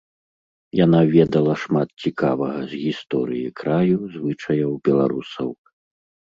Яна 0.85 1.01
ведала 1.15 1.53
шмат 1.65 1.89
цікавага 2.07 2.59
з 2.73 2.81
гісторыі 2.87 3.55
краю, 3.63 3.97
звычаяў 4.17 4.71
беларусаў. 4.91 5.49